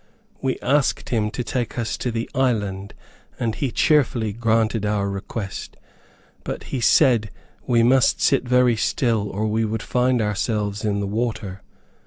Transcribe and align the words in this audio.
We 0.41 0.57
asked 0.63 1.09
him 1.09 1.29
to 1.29 1.43
take 1.43 1.77
us 1.77 1.95
to 1.99 2.09
the 2.09 2.27
island, 2.33 2.95
and 3.39 3.53
he 3.53 3.69
cheerfully 3.69 4.33
granted 4.33 4.83
our 4.83 5.07
request, 5.07 5.77
but 6.43 6.63
said 6.81 7.29
we 7.67 7.83
must 7.83 8.19
sit 8.19 8.41
very 8.43 8.75
still, 8.75 9.29
or 9.29 9.45
we 9.45 9.63
would 9.63 9.83
find 9.83 10.19
ourselves 10.19 10.83
in 10.83 11.01
the 11.01 11.05
water. 11.05 11.61